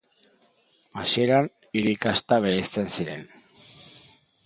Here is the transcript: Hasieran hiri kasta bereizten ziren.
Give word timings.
Hasieran 1.01 1.51
hiri 1.81 1.93
kasta 2.07 2.43
bereizten 2.47 2.93
ziren. 2.97 3.31